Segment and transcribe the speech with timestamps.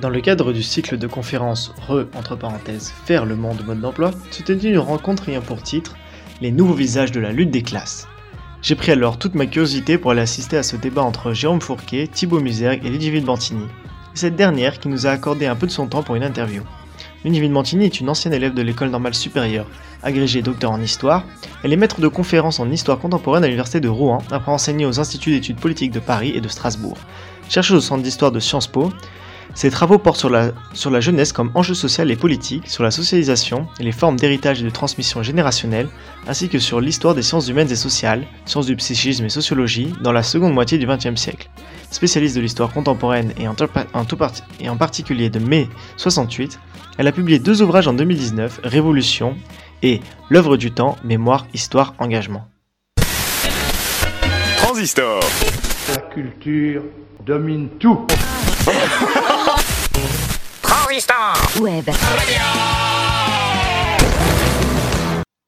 [0.00, 4.10] Dans le cadre du cycle de conférences Re, entre parenthèses, Faire le monde mode d'emploi,
[4.32, 5.94] se tenait une rencontre ayant pour titre
[6.40, 8.08] Les nouveaux visages de la lutte des classes.
[8.60, 12.08] J'ai pris alors toute ma curiosité pour aller assister à ce débat entre Jérôme Fourquet,
[12.08, 13.66] Thibaut Musergue et Ludivine Bantini.
[14.14, 16.62] cette dernière qui nous a accordé un peu de son temps pour une interview.
[17.24, 19.66] Ludivine Bantini est une ancienne élève de l'école normale supérieure,
[20.02, 21.24] agrégée docteur en histoire.
[21.62, 24.98] Elle est maître de conférences en histoire contemporaine à l'université de Rouen, après enseigner aux
[24.98, 26.98] instituts d'études politiques de Paris et de Strasbourg.
[27.48, 28.90] Chercheuse au centre d'histoire de Sciences Po,
[29.54, 32.90] ses travaux portent sur la, sur la jeunesse comme enjeu social et politique, sur la
[32.90, 35.88] socialisation et les formes d'héritage et de transmission générationnelle,
[36.26, 40.12] ainsi que sur l'histoire des sciences humaines et sociales, sciences du psychisme et sociologie, dans
[40.12, 41.48] la seconde moitié du XXe siècle.
[41.90, 43.54] Spécialiste de l'histoire contemporaine et en,
[44.60, 46.58] et en particulier de mai 68,
[46.98, 49.36] elle a publié deux ouvrages en 2019, Révolution
[49.82, 52.48] et L'œuvre du temps, Mémoire, Histoire, Engagement.
[54.56, 55.20] Transistor
[55.90, 56.82] La culture
[57.24, 58.06] domine tout
[61.60, 61.90] Web.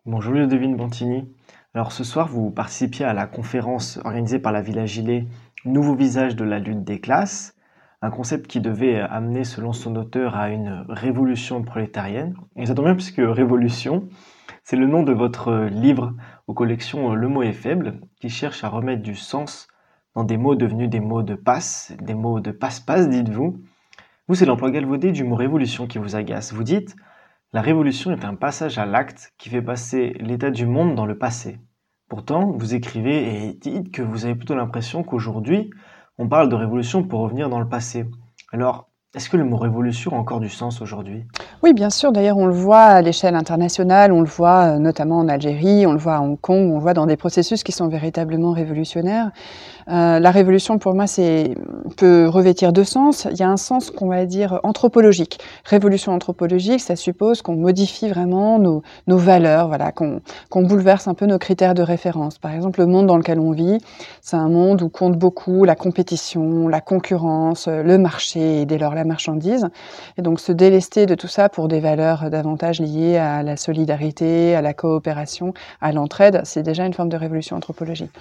[0.04, 1.32] Bonjour Ludovine Bantini.
[1.72, 5.24] Alors ce soir, vous participiez à la conférence organisée par la Villa Gilet
[5.64, 7.54] Nouveau visage de la lutte des classes,
[8.02, 12.34] un concept qui devait amener, selon son auteur, à une révolution prolétarienne.
[12.56, 14.08] Et ça tombe bien puisque révolution,
[14.64, 16.12] c'est le nom de votre livre
[16.48, 19.68] aux collections Le mot est faible, qui cherche à remettre du sens
[20.16, 23.60] dans des mots devenus des mots de passe, des mots de passe-passe, dites-vous.
[24.28, 26.52] Vous, c'est l'emploi galvaudé du mot révolution qui vous agace.
[26.52, 26.96] Vous dites
[27.52, 31.16] La révolution est un passage à l'acte qui fait passer l'état du monde dans le
[31.16, 31.60] passé.
[32.08, 35.70] Pourtant, vous écrivez et dites que vous avez plutôt l'impression qu'aujourd'hui,
[36.18, 38.04] on parle de révolution pour revenir dans le passé.
[38.52, 41.24] Alors, est-ce que le mot révolution a encore du sens aujourd'hui?
[41.62, 42.12] Oui, bien sûr.
[42.12, 45.92] D'ailleurs, on le voit à l'échelle internationale, on le voit euh, notamment en Algérie, on
[45.92, 49.30] le voit à Hong Kong, on le voit dans des processus qui sont véritablement révolutionnaires.
[49.88, 51.06] Euh, la révolution, pour moi,
[51.96, 53.26] peut revêtir deux sens.
[53.30, 55.38] Il y a un sens qu'on va dire anthropologique.
[55.64, 61.38] Révolution anthropologique, ça suppose qu'on modifie vraiment nos, valeurs, voilà, qu'on bouleverse un peu nos
[61.38, 62.38] critères de référence.
[62.38, 63.78] Par exemple, le monde dans lequel on vit,
[64.20, 68.94] c'est un monde où compte beaucoup la compétition, la concurrence, le marché et dès lors
[68.94, 69.68] la marchandise.
[70.18, 74.54] Et donc, se délester de tout ça pour des valeurs davantage liées à la solidarité,
[74.54, 78.12] à la coopération, à l'entraide, c'est déjà une forme de révolution anthropologique.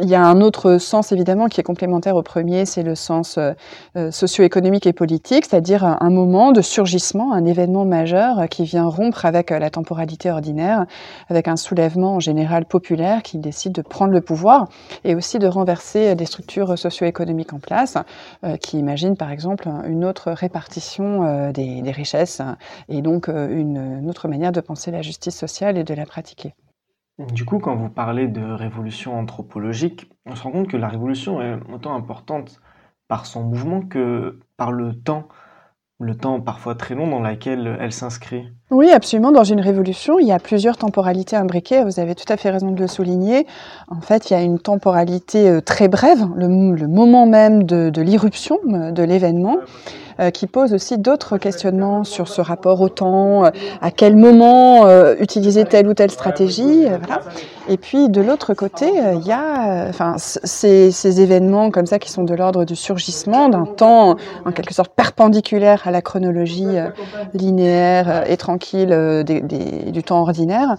[0.00, 3.38] Il y a un autre sens évidemment qui est complémentaire au premier, c'est le sens
[3.38, 3.52] euh,
[3.96, 9.24] euh, socio-économique et politique, c'est-à-dire un moment de surgissement, un événement majeur qui vient rompre
[9.24, 10.86] avec euh, la temporalité ordinaire,
[11.28, 14.68] avec un soulèvement en général populaire qui décide de prendre le pouvoir
[15.04, 17.96] et aussi de renverser des structures socio-économiques en place,
[18.60, 22.42] qui imaginent par exemple une autre répartition des, richesses
[22.88, 26.54] et donc une autre manière de penser la justice sociale et de la pratiquer.
[27.18, 31.42] Du coup, quand vous parlez de révolution anthropologique, on se rend compte que la révolution
[31.42, 32.60] est autant importante
[33.08, 35.26] par son mouvement que par le temps,
[35.98, 38.52] le temps parfois très long dans lequel elle s'inscrit.
[38.70, 39.32] Oui, absolument.
[39.32, 41.82] Dans une révolution, il y a plusieurs temporalités imbriquées.
[41.82, 43.48] Vous avez tout à fait raison de le souligner.
[43.88, 46.46] En fait, il y a une temporalité euh, très brève, le,
[46.86, 49.56] moment même de, de l'irruption euh, de l'événement.
[50.20, 54.84] Euh, qui pose aussi d'autres questionnements sur ce rapport au temps, euh, à quel moment
[54.84, 56.86] euh, utiliser telle ou telle stratégie.
[56.86, 57.22] voilà.
[57.68, 62.10] Et puis de l'autre côté, il y a enfin, ces, ces, événements comme ça qui
[62.10, 66.78] sont de l'ordre du surgissement d'un temps en quelque sorte perpendiculaire à la chronologie
[67.34, 68.88] linéaire et tranquille
[69.24, 70.76] des, des, du temps ordinaire.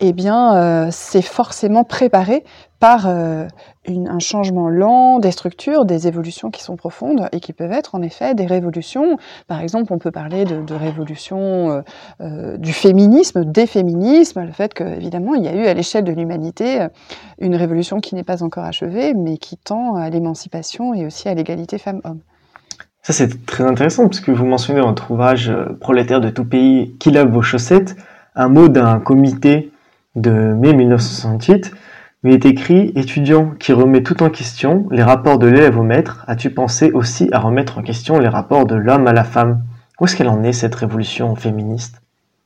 [0.00, 2.42] Eh bien, c'est forcément préparé
[2.84, 3.46] par euh,
[3.88, 8.02] un changement lent des structures, des évolutions qui sont profondes et qui peuvent être en
[8.02, 9.16] effet des révolutions.
[9.46, 11.38] Par exemple, on peut parler de, de révolution
[11.70, 11.80] euh,
[12.20, 16.12] euh, du féminisme, des féminismes, le fait qu'évidemment, il y a eu à l'échelle de
[16.12, 16.86] l'humanité
[17.40, 21.32] une révolution qui n'est pas encore achevée, mais qui tend à l'émancipation et aussi à
[21.32, 22.20] l'égalité femmes-hommes.
[23.00, 25.50] Ça, c'est très intéressant, puisque vous mentionnez dans votre ouvrage
[25.80, 27.96] Prolétaire de tout pays qui lave vos chaussettes,
[28.34, 29.72] un mot d'un comité
[30.16, 31.72] de mai 1968
[32.24, 36.24] il est écrit Étudiant qui remet tout en question, les rapports de l'élève au maître,
[36.26, 39.62] as-tu pensé aussi à remettre en question les rapports de l'homme à la femme?
[40.00, 42.00] Où est-ce qu'elle en est, cette révolution féministe?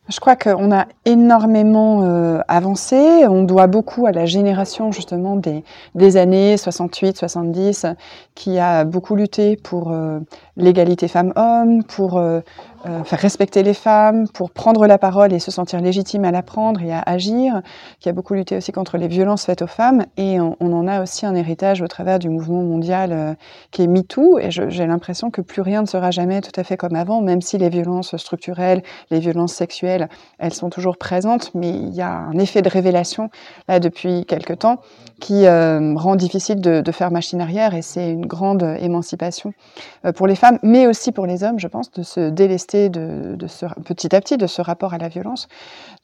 [0.09, 3.27] Je crois qu'on a énormément euh, avancé.
[3.29, 5.65] On doit beaucoup à la génération justement des,
[5.95, 7.87] des années 68, 70,
[8.35, 10.19] qui a beaucoup lutté pour euh,
[10.57, 12.41] l'égalité femmes-hommes, pour euh,
[12.87, 16.43] euh, faire respecter les femmes, pour prendre la parole et se sentir légitime à la
[16.43, 17.61] prendre et à agir,
[17.99, 20.07] qui a beaucoup lutté aussi contre les violences faites aux femmes.
[20.17, 23.35] Et on, en a aussi un héritage au travers du mouvement mondial euh,
[23.73, 24.39] qui est MeToo.
[24.39, 27.41] Et j'ai l'impression que plus rien ne sera jamais tout à fait comme avant, même
[27.41, 30.09] si les violences structurelles, les violences sexuelles,
[30.39, 31.51] elles sont toujours présentes.
[31.55, 33.29] Mais il y a un effet de révélation
[33.67, 34.81] là depuis quelque temps
[35.19, 37.75] qui euh, rend difficile de, de, faire machine arrière.
[37.75, 39.53] Et c'est une grande émancipation
[40.15, 43.67] pour les femmes, mais aussi pour les hommes, je pense, de se délester de, ce,
[43.85, 45.49] petit à petit de ce rapport à la violence.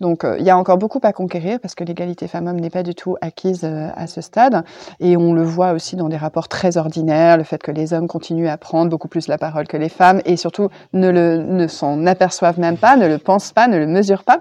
[0.00, 2.82] Donc euh, il y a encore beaucoup à conquérir parce que l'égalité femmes-hommes n'est pas
[2.82, 4.64] du tout acquise euh, à ce stade.
[5.00, 8.08] Et on le voit aussi dans des rapports très ordinaires, le fait que les hommes
[8.08, 11.66] continuent à prendre beaucoup plus la parole que les femmes et surtout ne, le, ne
[11.66, 14.40] s'en aperçoivent même pas, ne le pensent pas, ne le mesurent pas.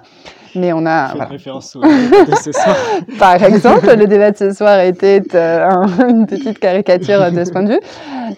[0.55, 1.09] Mais on a.
[1.09, 1.25] Voilà.
[1.25, 2.75] référence au de ce soir.
[3.19, 5.67] Par exemple, le débat de ce soir était euh,
[6.07, 7.79] une petite caricature de ce point de vue.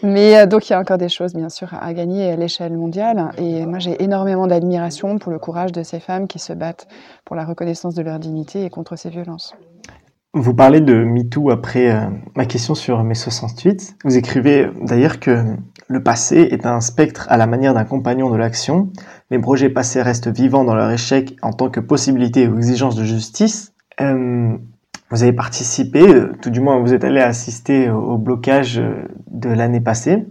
[0.01, 3.31] Mais donc il y a encore des choses, bien sûr, à gagner à l'échelle mondiale.
[3.37, 6.87] Et j'ai énormément d'admiration pour le courage de ces femmes qui se battent
[7.23, 9.55] pour la reconnaissance de leur dignité et contre ces violences.
[10.37, 13.95] Vous parlez de MeToo après euh, ma question sur mai 68.
[14.03, 15.45] Vous écrivez d'ailleurs que
[15.87, 18.89] le passé est un spectre à la manière d'un compagnon de l'action.
[19.31, 23.05] Les projets passés restent vivants dans leur échec en tant que possibilité ou exigence de
[23.05, 23.71] justice.
[24.01, 24.57] Euh,
[25.09, 28.81] vous avez participé, euh, tout du moins vous êtes allé assister au blocage
[29.31, 30.25] de l'année passée.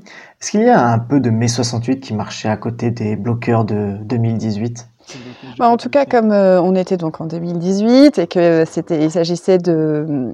[0.44, 3.64] Est-ce qu'il y a un peu de mai 68 qui marchait à côté des bloqueurs
[3.64, 4.93] de 2018 bah,
[5.60, 9.58] en tout cas, comme euh, on était donc en 2018 et que c'était, il s'agissait
[9.58, 10.32] de,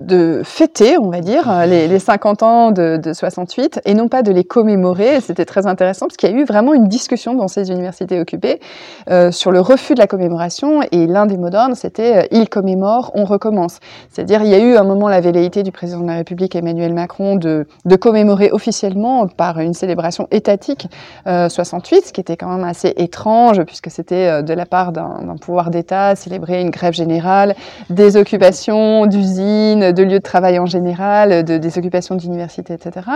[0.00, 4.22] de fêter, on va dire, les, les 50 ans de, de, 68 et non pas
[4.22, 5.20] de les commémorer.
[5.20, 8.60] C'était très intéressant parce qu'il y a eu vraiment une discussion dans ces universités occupées
[9.10, 12.48] euh, sur le refus de la commémoration et l'un des mots d'ordre, c'était euh, il
[12.48, 13.78] commémore, on recommence.
[14.10, 16.92] C'est-à-dire, il y a eu un moment la velléité du président de la République Emmanuel
[16.94, 20.88] Macron de, de commémorer officiellement par une célébration étatique
[21.26, 25.36] 68, ce qui était quand même assez étrange puisque c'était euh, de la part d'un
[25.40, 27.54] pouvoir d'État célébrer une grève générale,
[27.90, 33.06] des occupations d'usines, de lieux de travail en général, de, des occupations d'universités, etc.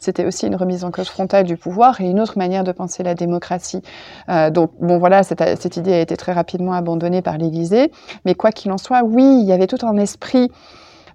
[0.00, 3.04] C'était aussi une remise en cause frontale du pouvoir et une autre manière de penser
[3.04, 3.82] la démocratie.
[4.28, 7.92] Euh, donc, bon, voilà, cette, cette, idée a été très rapidement abandonnée par l'Élysée.
[8.24, 10.50] Mais quoi qu'il en soit, oui, il y avait tout un esprit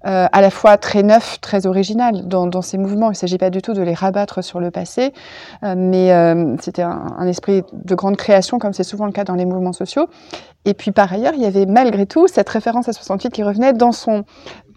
[0.05, 3.07] euh, à la fois très neuf, très original dans, dans ces mouvements.
[3.07, 5.13] Il ne s'agit pas du tout de les rabattre sur le passé,
[5.63, 9.25] euh, mais euh, c'était un, un, esprit de grande création, comme c'est souvent le cas
[9.25, 10.07] dans les mouvements sociaux.
[10.65, 13.73] Et puis par ailleurs, il y avait malgré tout cette référence à 68 qui revenait
[13.73, 14.23] dans son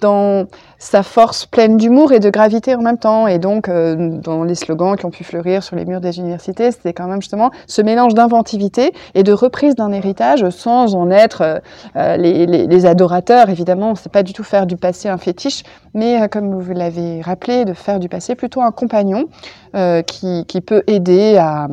[0.03, 0.47] dans
[0.79, 3.27] sa force pleine d'humour et de gravité en même temps.
[3.29, 6.73] Et donc, euh, dans les slogans qui ont pu fleurir sur les murs des universités,
[6.73, 11.43] c'était quand même justement ce mélange d'inventivité et de reprise d'un héritage sans en être
[11.43, 11.59] euh,
[11.97, 13.49] euh, les, adorateurs.
[13.49, 15.63] Évidemment, c'est pas du tout faire du passé un fétiche,
[15.95, 19.27] mais comme vous l'avez rappelé, de faire du passé plutôt un compagnon
[20.07, 21.69] qui, qui, peut aider à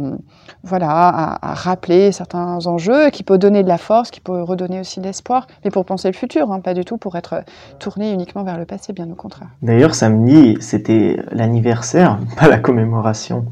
[0.63, 4.79] voilà, à, à, rappeler certains enjeux, qui peut donner de la force, qui peut redonner
[4.79, 7.43] aussi de l'espoir, mais pour penser le futur, hein, pas du tout pour être
[7.79, 9.49] tourné uniquement vers le passé, bien au contraire.
[9.61, 13.45] D'ailleurs, samedi, c'était l'anniversaire, pas la commémoration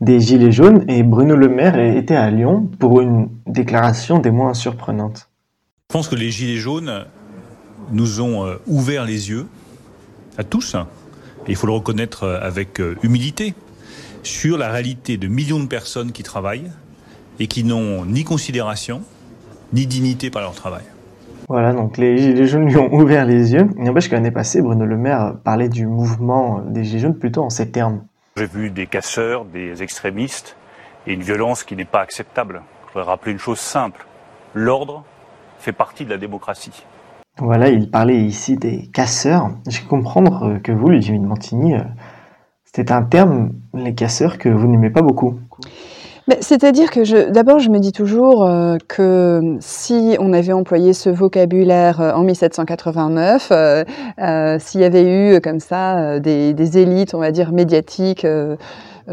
[0.00, 4.54] des Gilets jaunes, et Bruno Le Maire était à Lyon pour une déclaration des moins
[4.54, 5.28] surprenantes.
[5.88, 7.04] Je pense que les Gilets jaunes
[7.92, 9.46] nous ont euh, ouvert les yeux
[10.36, 13.54] à tous, et il faut le reconnaître euh, avec euh, humilité
[14.22, 16.70] sur la réalité de millions de personnes qui travaillent
[17.38, 19.02] et qui n'ont ni considération
[19.72, 20.84] ni dignité par leur travail.
[21.48, 23.68] Voilà, donc les Gilets jaunes lui ont ouvert les yeux.
[23.76, 27.70] N'empêche qu'année passée, Bruno Le Maire parlait du mouvement des Gilets jaunes plutôt en ces
[27.70, 28.04] termes.
[28.36, 30.56] J'ai vu des casseurs, des extrémistes
[31.06, 32.62] et une violence qui n'est pas acceptable.
[32.88, 34.06] Je voudrais rappeler une chose simple.
[34.54, 35.04] L'ordre
[35.58, 36.84] fait partie de la démocratie.
[37.38, 39.50] Voilà, il parlait ici des casseurs.
[39.68, 41.74] Je comprendre que vous, Ludivine Montigny,
[42.76, 45.38] c'est un terme, les casseurs, que vous n'aimez pas beaucoup.
[46.40, 52.02] C'est-à-dire que d'abord, je me dis toujours euh, que si on avait employé ce vocabulaire
[52.02, 57.30] euh, en 1789, euh, s'il y avait eu comme ça des, des, élites, on va
[57.30, 58.26] dire médiatiques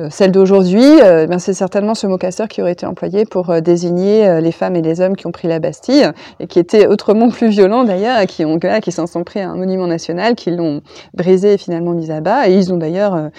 [0.10, 3.60] celle d'aujourd'hui, euh, ben c'est certainement ce mot casseur qui aurait été employé pour euh,
[3.60, 6.10] désigner les femmes et les hommes qui ont pris la Bastille
[6.40, 9.56] et qui étaient autrement plus violents d'ailleurs, qui ont qui s'en sont pris à un
[9.56, 10.82] monument national, qui l'ont
[11.14, 12.48] brisé et finalement mis à bas.
[12.48, 13.30] Et ils ont d'ailleurs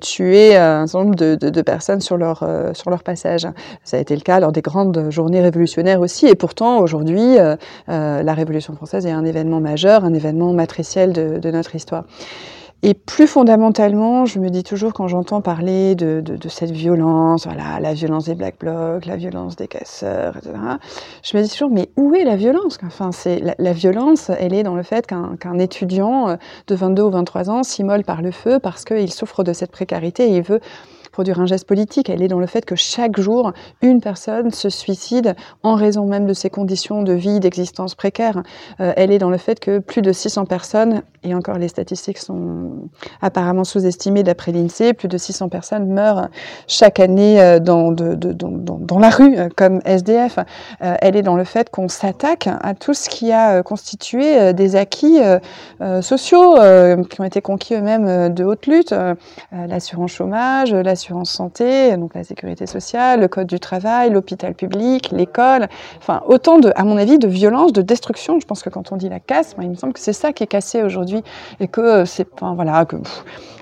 [0.00, 3.46] tué un certain nombre de, de, de, personnes sur leur sur leur passage.
[3.84, 6.26] Ça a été le cas lors des grandes journées révolutionnaires aussi.
[6.26, 7.36] Et pourtant aujourd'hui,
[7.86, 12.04] la Révolution française est un événement majeur, un événement matriciel de, de notre histoire.
[12.82, 17.94] Et plus fondamentalement, je me dis toujours quand j'entends parler de, cette violence, voilà, la
[17.94, 20.54] violence des Black Blocs, la violence des casseurs, etc.,
[21.22, 22.78] je me dis toujours, mais où est la violence?
[22.86, 27.10] Enfin, c'est la, violence, elle est dans le fait qu'un qu étudiant de 22 ou
[27.10, 30.60] 23 ans s'immole par le feu parce qu'il souffre de cette précarité et il veut
[31.16, 34.68] produire un geste politique, elle est dans le fait que chaque jour, une personne se
[34.68, 38.42] suicide en raison même de ses conditions de vie, d'existence précaires.
[38.80, 42.18] Euh, elle est dans le fait que plus de 600 personnes, et encore les statistiques
[42.18, 42.90] sont
[43.22, 46.28] apparemment sous-estimées d'après l'INSEE, plus de 600 personnes meurent
[46.66, 47.94] chaque année euh, dans,
[48.98, 50.38] la rue euh, comme SDF.
[50.80, 55.18] elle est dans le fait qu'on s'attaque à tout ce qui a constitué des acquis
[56.02, 56.56] sociaux
[57.08, 58.94] qui ont été conquis eux-mêmes de haute lutte,
[59.52, 65.68] l'assurance chômage, l'assurance santé, donc la sécurité sociale, le code du travail, l'hôpital public, l'école,
[65.98, 68.40] enfin autant de, à mon avis, de violence, de destruction.
[68.40, 70.32] Je pense que quand on dit la casse, moi, il me semble que c'est ça
[70.32, 71.22] qui est cassé aujourd'hui
[71.60, 72.96] et que euh, c'est, enfin, voilà, que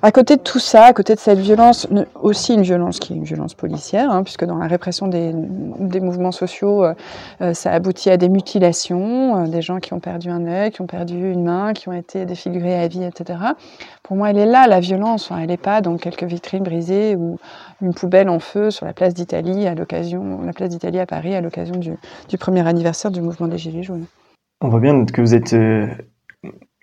[0.02, 1.86] à côté de tout ça, à côté de cette violence,
[2.20, 6.00] aussi une violence qui est une violence policière, hein, puisque dans la répression des, des
[6.00, 6.94] mouvements sociaux, euh,
[7.40, 10.86] euh, ça aboutit à des mutilations, des gens qui ont perdu un œil, qui ont
[10.86, 13.38] perdu une main, qui ont été défigurés à vie, etc.
[14.02, 15.30] Pour moi, elle est là, la violence.
[15.30, 17.33] Elle n'est pas dans quelques vitrines brisées ou
[17.80, 21.34] une poubelle en feu sur la place d'Italie à l'occasion, la place d'Italie à Paris
[21.34, 24.06] à l'occasion du, premier anniversaire du mouvement des Gilets jaunes.
[24.60, 25.86] On voit bien que vous êtes euh,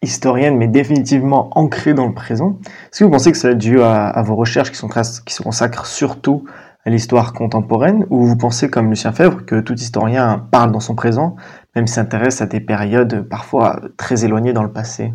[0.02, 2.58] historienne, mais définitivement ancrée dans le présent.
[2.66, 4.90] Est-ce que vous pensez que ça être dû à, à vos recherches qui, sont,
[5.26, 6.46] qui se consacrent surtout
[6.86, 10.96] à l'histoire contemporaine, ou vous pensez, comme Lucien Fèvre, que tout historien parle dans son
[10.96, 11.36] présent,
[11.76, 15.14] même s'intéresse à des périodes parfois très éloignées dans le passé?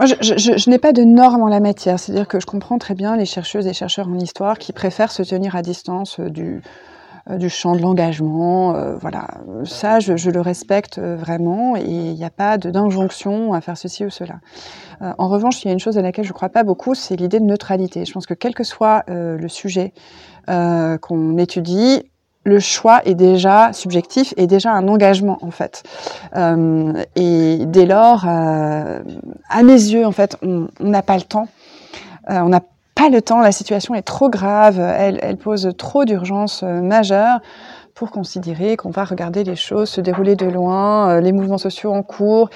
[0.00, 2.78] Moi, je, je, je n'ai pas de normes en la matière, c'est-à-dire que je comprends
[2.78, 6.30] très bien les chercheuses et chercheurs en histoire qui préfèrent se tenir à distance euh,
[6.30, 6.62] du,
[7.28, 8.74] euh, du champ de l'engagement.
[8.74, 9.28] Euh, voilà,
[9.66, 14.06] ça, je, je, le respecte vraiment et il n'y a pas d'injonction à faire ceci
[14.06, 14.40] ou cela.
[15.02, 17.16] en revanche, il y a une chose à laquelle je ne crois pas beaucoup, c'est
[17.16, 18.06] l'idée de neutralité.
[18.06, 19.92] Je pense que quel que soit le sujet
[20.46, 22.04] qu'on étudie,
[22.44, 25.82] le choix est déjà subjectif et déjà un engagement en fait.
[26.36, 29.02] Euh, et dès lors, euh,
[29.48, 31.48] à mes yeux, en fait, on n'a pas le temps.
[32.30, 32.62] Euh, on n'a
[32.94, 33.40] pas le temps.
[33.40, 34.78] La situation est trop grave.
[34.78, 37.40] Elle, elle pose trop d'urgences majeures
[38.00, 41.92] pour considérer qu'on va regarder les choses se dérouler de loin, euh, les mouvements sociaux
[41.92, 42.48] en cours.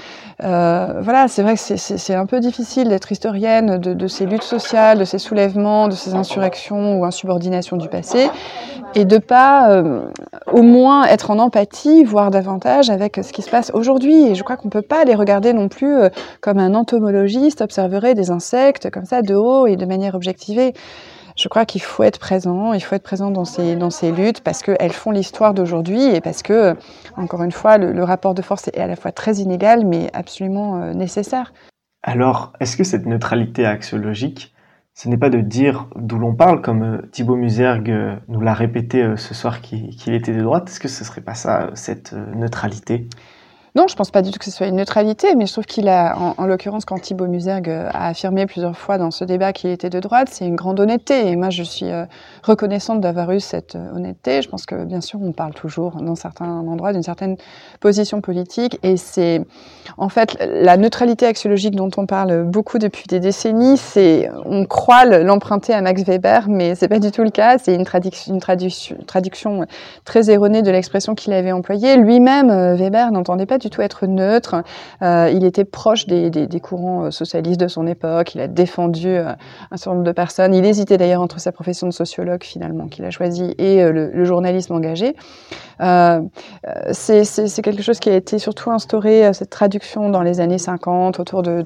[0.43, 4.99] Euh, voilà, c'est vrai que c'est un peu difficile d'être historienne de, ces luttes sociales,
[4.99, 8.31] de ces soulèvements, de ces insurrections ou insubordinations du passé,
[8.95, 10.09] et de pas euh,
[10.51, 14.29] au moins être en empathie, voire davantage avec ce qui se passe aujourd'hui.
[14.29, 15.95] Et je crois qu'on peut pas les regarder non plus
[16.41, 20.73] comme un entomologiste observerait des insectes comme ça de haut et de manière objectivée
[21.37, 24.41] je crois qu'il faut être présent, il faut être présent dans ces, dans ces luttes
[24.41, 26.77] parce qu'elles font l'histoire d'aujourd'hui et parce que,
[27.17, 30.11] encore une fois, le, le, rapport de force est à la fois très inégal mais
[30.13, 31.53] absolument euh, nécessaire.
[32.03, 34.55] Alors, est-ce que cette neutralité axiologique,
[34.95, 38.55] ce n'est pas de dire d'où l'on parle, comme euh, Thibaut Musergue euh, nous l'a
[38.55, 40.69] répété ce soir qu'il était de droite?
[40.69, 43.09] Est-ce que ce ne serait pas ça, cette neutralité?
[43.77, 45.89] Non, je pense pas du tout que ce soit une neutralité, mais je trouve qu'il
[45.89, 49.71] a, en, en l'occurrence, quand Thibault Musergue a affirmé plusieurs fois dans ce débat qu'il
[49.71, 51.27] était de droite, c'est une grande honnêteté.
[51.27, 52.05] Et moi, je suis euh,
[52.45, 54.43] reconnaissante d'avoir eu cette euh, honnêteté.
[54.43, 57.37] Je pense que, bien sûr, on parle toujours, dans certains endroits, d'une certaine
[57.81, 58.79] position politique.
[58.85, 59.45] Et c'est,
[59.99, 65.05] en fait, la neutralité axiologique dont on parle beaucoup depuis des décennies, c'est, on croit
[65.05, 67.59] l'emprunter à Max Weber, mais c'est pas du tout le cas.
[67.59, 69.67] C'est une, traduction,
[70.05, 71.97] très erronée de l'expression qu'il avait employée.
[71.97, 74.57] Lui-même, euh, Weber, n'entendait pas du tout être neutre.
[75.03, 78.35] Euh, il était proche des, courants euh, socialistes de son époque.
[78.35, 79.33] Il a défendu euh,
[79.71, 80.55] un certain nombre de personnes.
[80.55, 84.73] Il hésitait d'ailleurs entre sa profession de sociologue finalement qu'il a choisi et le, journalisme
[84.75, 85.15] engagé.
[86.93, 91.43] C'est quelque chose qui a été surtout instauré, cette traduction dans les années 50 autour
[91.43, 91.63] de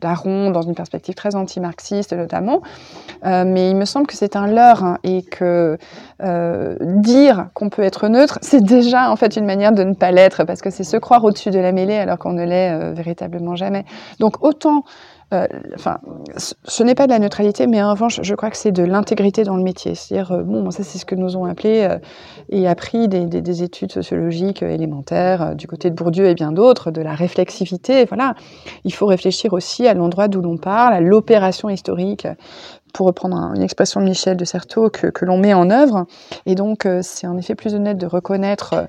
[0.00, 2.62] d'Aron, dans une perspective très anti-marxiste notamment.
[3.22, 5.76] mais il me semble que c'est un leurre hein, et que
[6.80, 10.44] dire qu'on peut être neutre, c'est déjà en fait une manière de ne pas l'être
[10.44, 13.56] parce que c'est se croire au-dessus de la mêlée alors qu'on ne l'est euh, véritablement
[13.56, 13.84] jamais.
[14.18, 14.84] Donc autant,
[15.32, 15.46] euh,
[16.64, 19.44] ce n'est pas de la neutralité, mais en revanche, je crois que c'est de l'intégrité
[19.44, 19.94] dans le métier.
[19.94, 21.88] C'est-à-dire, euh, bon, ça c'est ce que nous ont appelé
[22.48, 26.90] et appris des, des, des, études sociologiques élémentaires du côté de Bourdieu et bien d'autres,
[26.90, 28.04] de la réflexivité.
[28.06, 28.34] Voilà,
[28.84, 32.26] il faut réfléchir aussi à l'endroit d'où l'on parle, à l'opération historique
[32.92, 36.06] pour reprendre une expression de Michel de Certeau, que, l'on met en œuvre.
[36.46, 38.86] Et donc, euh, c'est en effet plus honnête de reconnaître euh,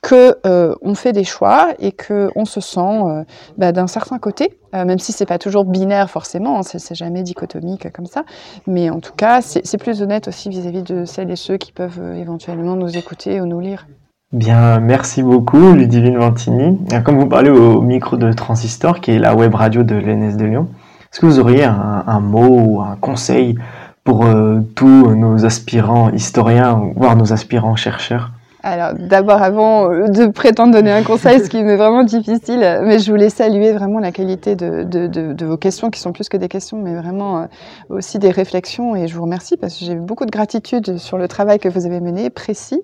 [0.00, 3.24] que euh, on fait des choix et que on se sent
[3.56, 7.92] bah, d'un certain côté, même si c'est pas toujours binaire forcément, hein, c'est jamais dichotomique
[7.92, 8.24] comme ça.
[8.66, 11.70] Mais en tout cas, c'est plus honnête aussi vis-à-vis -vis de celles et ceux qui
[11.72, 13.86] peuvent éventuellement nous écouter ou nous lire.
[14.32, 16.78] Bien, merci beaucoup Ludivine Vantini.
[17.04, 20.46] Comme vous parlez au micro de Transistor, qui est la web radio de l'ENS de
[20.46, 20.68] Lyon,
[21.12, 23.54] est-ce que vous auriez un, mot ou un conseil
[24.02, 28.30] pour euh, tous nos aspirants historiens, voire nos aspirants chercheurs?
[28.62, 32.98] Alors, d'abord, avant euh, de prétendre donner un conseil, ce qui m'est vraiment difficile, mais
[32.98, 36.48] je voulais saluer vraiment la qualité de, de, vos questions, qui sont plus que des
[36.48, 37.46] questions, mais vraiment euh,
[37.90, 38.96] aussi des réflexions.
[38.96, 41.84] Et je vous remercie parce que j'ai beaucoup de gratitude sur le travail que vous
[41.84, 42.80] avez mené, précis.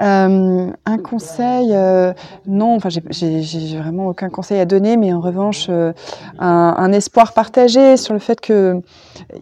[0.00, 2.12] Euh, un conseil, euh,
[2.46, 5.92] non, enfin, j'ai vraiment aucun conseil à donner, mais en revanche, euh,
[6.38, 8.80] un, espoir partagé sur le fait que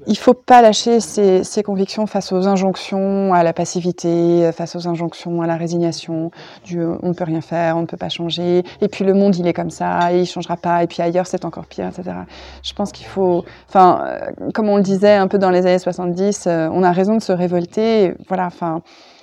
[0.06, 5.42] il faut pas lâcher ses, convictions face aux injonctions à la passivité, face aux injonctions
[5.42, 6.30] à la résignation,
[6.64, 9.36] du on ne peut rien faire, on ne peut pas changer, et puis le monde
[9.36, 12.16] il est comme ça, et il changera pas, et puis ailleurs c'est encore pire, etc.
[12.62, 14.04] Je pense qu'il faut, enfin,
[14.54, 17.32] comme on le disait un peu dans les années 70, on a raison de se
[17.32, 18.82] révolter, voilà, enfin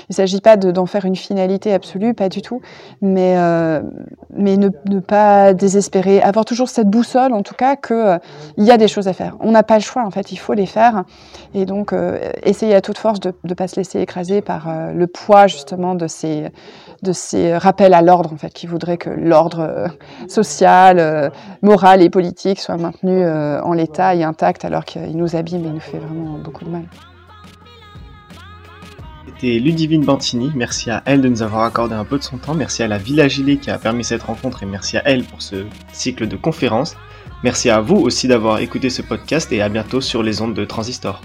[0.09, 2.61] il s'agit pas d'en faire une finalité absolue, pas du tout,
[3.01, 3.81] mais, euh,
[4.33, 8.17] mais ne, pas désespérer, avoir toujours cette boussole, en tout cas, qu'il euh,
[8.57, 9.37] y a des choses à faire.
[9.39, 11.03] On n'a pas le choix, en fait, il faut les faire.
[11.53, 15.07] Et donc, euh, essayer à toute force de ne pas se laisser écraser par le
[15.07, 16.49] poids, justement, de ces,
[17.03, 19.89] de ces rappels à l'ordre, en fait, qui voudraient que l'ordre
[20.27, 25.69] social, moral et politique soit maintenu en l'état et intact, alors qu'il nous abîme et
[25.69, 26.83] nous fait vraiment beaucoup de mal.
[29.41, 32.55] C'était Ludivine Bantini, merci à elle de nous avoir accordé un peu de son temps,
[32.55, 35.41] merci à la Villa Gilet qui a permis cette rencontre et merci à elle pour
[35.41, 36.97] ce cycle de conférences.
[37.41, 40.65] Merci à vous aussi d'avoir écouté ce podcast et à bientôt sur les ondes de
[40.65, 41.21] Transistor.